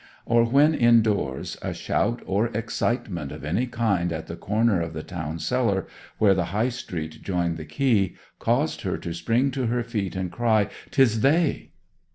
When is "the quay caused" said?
7.57-8.81